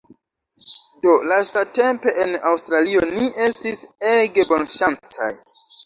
[1.05, 5.35] Do lastatempe en Aŭstralio ni estis ege bonŝancaj